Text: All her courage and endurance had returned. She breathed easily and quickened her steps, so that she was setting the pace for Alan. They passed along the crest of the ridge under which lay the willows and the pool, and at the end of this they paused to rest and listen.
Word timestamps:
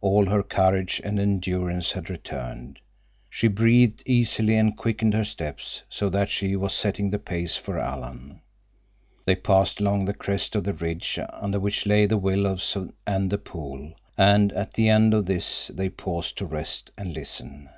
All 0.00 0.26
her 0.26 0.42
courage 0.42 1.00
and 1.04 1.20
endurance 1.20 1.92
had 1.92 2.10
returned. 2.10 2.80
She 3.30 3.46
breathed 3.46 4.02
easily 4.04 4.56
and 4.56 4.76
quickened 4.76 5.14
her 5.14 5.22
steps, 5.22 5.84
so 5.88 6.08
that 6.08 6.30
she 6.30 6.56
was 6.56 6.74
setting 6.74 7.10
the 7.10 7.18
pace 7.20 7.56
for 7.56 7.78
Alan. 7.78 8.40
They 9.24 9.36
passed 9.36 9.78
along 9.80 10.06
the 10.06 10.14
crest 10.14 10.56
of 10.56 10.64
the 10.64 10.72
ridge 10.74 11.16
under 11.32 11.60
which 11.60 11.86
lay 11.86 12.06
the 12.06 12.18
willows 12.18 12.76
and 13.06 13.30
the 13.30 13.38
pool, 13.38 13.92
and 14.16 14.52
at 14.54 14.72
the 14.74 14.88
end 14.88 15.14
of 15.14 15.26
this 15.26 15.68
they 15.68 15.90
paused 15.90 16.38
to 16.38 16.44
rest 16.46 16.90
and 16.98 17.12
listen. 17.14 17.68